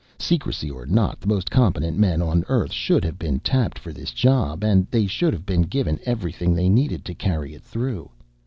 [0.17, 4.11] Secrecy or not, the most competent men on Earth should have been tapped for this
[4.11, 8.09] job, and they should have been given everything they needed to carry it through.